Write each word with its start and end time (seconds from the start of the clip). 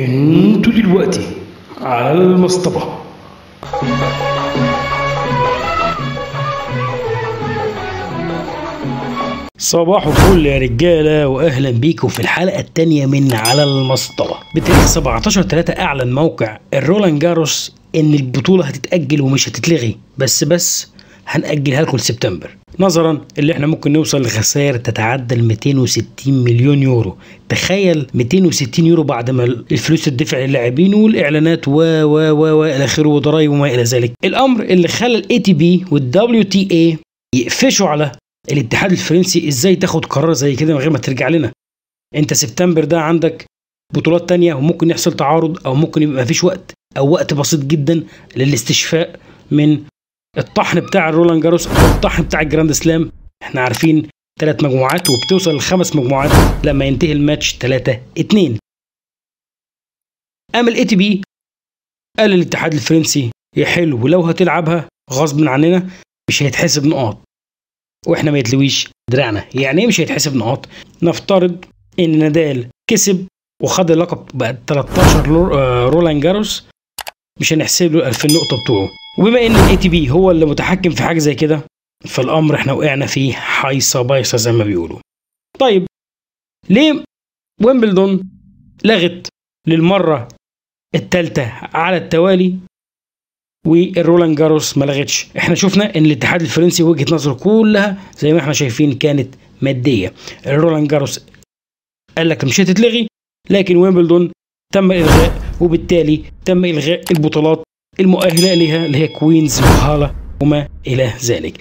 أنتوا 0.00 0.72
دلوقتي 0.72 1.26
على 1.80 2.12
المصطبة. 2.12 2.98
صباح 9.58 10.06
الفل 10.06 10.46
يا 10.46 10.58
رجالة 10.58 11.28
وأهلا 11.28 11.70
بيكم 11.70 12.08
في 12.08 12.20
الحلقة 12.20 12.60
التانية 12.60 13.06
من 13.06 13.32
على 13.32 13.62
المصطبة. 13.62 14.36
بتاريخ 14.54 14.86
17 14.86 15.42
3 15.42 15.72
أعلن 15.72 16.12
موقع 16.14 16.58
الرولان 16.74 17.18
جاروس 17.18 17.74
إن 17.94 18.14
البطولة 18.14 18.64
هتتأجل 18.64 19.20
ومش 19.20 19.48
هتتلغي. 19.48 19.96
بس 20.18 20.44
بس 20.44 20.88
هنأجلها 21.26 21.82
لكم 21.82 21.96
لسبتمبر. 21.96 22.56
نظرا 22.80 23.20
اللي 23.38 23.52
إحنا 23.52 23.66
ممكن 23.66 23.92
نوصل 23.92 24.20
لخسائر 24.22 24.76
تتعدى 24.76 25.34
ال 25.34 25.44
260 25.44 26.04
مليون 26.44 26.82
يورو. 26.82 27.16
تخيل 27.48 28.06
260 28.14 28.86
يورو 28.86 29.02
بعد 29.02 29.30
ما 29.30 29.44
الفلوس 29.44 30.04
تدفع 30.04 30.38
للاعبين 30.38 30.94
والإعلانات 30.94 31.68
و 31.68 31.72
و 31.72 32.30
و 32.30 32.60
و 32.60 32.64
إلى 32.64 32.84
آخره 32.84 33.08
وضرايب 33.08 33.50
وما 33.50 33.74
إلى 33.74 33.82
ذلك. 33.82 34.12
الأمر 34.24 34.62
اللي 34.62 34.88
خلى 34.88 35.18
ال 35.18 35.38
ATP 35.38 35.84
وال 35.90 36.42
WTA 36.42 36.98
يقفشوا 37.34 37.88
على 37.88 38.12
الاتحاد 38.52 38.90
الفرنسي 38.90 39.48
إزاي 39.48 39.76
تاخد 39.76 40.04
قرار 40.04 40.32
زي 40.32 40.56
كده 40.56 40.74
من 40.74 40.80
غير 40.80 40.90
ما 40.90 40.98
ترجع 40.98 41.28
لنا. 41.28 41.52
أنت 42.14 42.34
سبتمبر 42.34 42.84
ده 42.84 43.00
عندك 43.00 43.44
بطولات 43.94 44.28
تانية 44.28 44.54
وممكن 44.54 44.90
يحصل 44.90 45.12
تعارض 45.12 45.66
أو 45.66 45.74
ممكن 45.74 46.02
يبقى 46.02 46.22
مفيش 46.22 46.44
وقت 46.44 46.72
أو 46.96 47.08
وقت 47.10 47.34
بسيط 47.34 47.60
جدا 47.60 48.04
للاستشفاء 48.36 49.20
من 49.50 49.78
الطحن 50.38 50.80
بتاع 50.80 51.08
الرولان 51.08 51.40
جاروس 51.40 51.66
أو 51.66 51.94
الطحن 51.96 52.22
بتاع 52.22 52.40
ال 52.40 52.45
Grand 52.45 52.72
Slam 52.72 53.12
إحنا 53.42 53.60
عارفين 53.60 54.08
ثلاث 54.40 54.64
مجموعات 54.64 55.02
وبتوصل 55.10 55.56
لخمس 55.56 55.96
مجموعات 55.96 56.30
لما 56.66 56.84
ينتهي 56.84 57.12
الماتش 57.12 57.56
3 57.56 58.00
2 58.18 58.58
قام 60.54 60.68
ال 60.68 60.84
ATP 60.84 61.22
قال 62.18 62.30
للاتحاد 62.30 62.72
الفرنسي 62.74 63.30
يا 63.56 63.66
حلو 63.66 64.04
ولو 64.04 64.20
هتلعبها 64.22 64.88
غصب 65.12 65.44
عننا 65.48 65.90
مش 66.30 66.42
هيتحسب 66.42 66.86
نقاط. 66.86 67.18
وإحنا 68.06 68.30
ما 68.30 68.38
يتلويش 68.38 68.88
دراعنا 69.10 69.44
يعني 69.54 69.80
إيه 69.80 69.86
مش 69.86 70.00
هيتحسب 70.00 70.36
نقاط؟ 70.36 70.68
نفترض 71.02 71.64
إن 71.98 72.18
نادال 72.18 72.68
كسب 72.90 73.26
وخد 73.62 73.90
اللقب 73.90 74.26
بقى 74.34 74.58
13 74.66 75.28
رولان 75.90 76.20
جاروس 76.20 76.68
مش 77.40 77.52
هنحسب 77.52 77.92
له 77.96 78.08
2000 78.08 78.28
نقطة 78.28 78.62
بتوعه. 78.62 78.88
وبما 79.18 79.46
إن 79.46 79.56
ال 79.56 79.76
ATP 79.76 80.10
هو 80.10 80.30
اللي 80.30 80.46
متحكم 80.46 80.90
في 80.90 81.02
حاجة 81.02 81.18
زي 81.18 81.34
كده 81.34 81.60
فالأمر 82.06 82.54
إحنا 82.54 82.72
وقعنا 82.72 83.06
فيه 83.06 83.32
حيصة 83.32 84.02
بايصة 84.02 84.38
زي 84.38 84.52
ما 84.52 84.64
بيقولوا. 84.64 84.98
طيب 85.58 85.86
ليه 86.70 87.04
ويمبلدون 87.62 88.30
لغت 88.84 89.28
للمرة 89.66 90.28
الثالثه 90.94 91.52
على 91.76 91.96
التوالي 91.96 92.56
والرولان 93.66 94.34
جاروس 94.34 94.78
ما 94.78 94.84
لغتش؟ 94.84 95.26
إحنا 95.38 95.54
شفنا 95.54 95.96
إن 95.96 96.06
الاتحاد 96.06 96.40
الفرنسي 96.42 96.82
وجهة 96.82 97.14
نظره 97.14 97.34
كلها 97.34 98.02
زي 98.18 98.32
ما 98.32 98.40
إحنا 98.40 98.52
شايفين 98.52 98.92
كانت 98.98 99.34
مادية. 99.62 100.12
الرولان 100.46 100.86
جاروس 100.86 101.26
قال 102.16 102.28
لك 102.28 102.44
مش 102.44 102.60
هتتلغي 102.60 103.06
لكن 103.50 103.76
ويمبلدون 103.76 104.32
تم 104.74 104.92
إلغاء 104.92 105.47
وبالتالي 105.60 106.24
تم 106.44 106.64
إلغاء 106.64 107.02
البطولات 107.10 107.62
المؤهلة 108.00 108.54
لها 108.54 108.86
اللي 108.86 108.98
هي 108.98 109.08
كوينز 109.08 109.60
وهالا 109.60 110.14
وما 110.42 110.68
إلى 110.86 111.12
ذلك. 111.24 111.60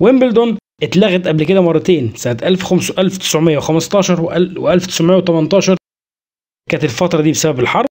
ويمبلدون 0.00 0.58
اتلغت 0.82 1.28
قبل 1.28 1.44
كده 1.44 1.60
مرتين 1.60 2.12
سنة 2.16 2.36
1915 2.42 4.20
و 4.20 4.32
1918 4.72 5.76
كانت 6.70 6.84
الفترة 6.84 7.22
دي 7.22 7.30
بسبب 7.30 7.60
الحرب. 7.60 7.86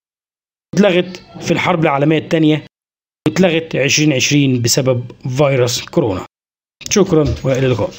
اتلغت 0.75 1.23
في 1.41 1.51
الحرب 1.51 1.83
العالمية 1.83 2.17
الثانية 2.17 2.65
واتلغت 3.27 3.75
2020 3.75 4.61
بسبب 4.61 5.11
فيروس 5.37 5.81
كورونا. 5.85 6.25
شكرا 6.89 7.35
وإلى 7.43 7.65
اللقاء. 7.65 7.89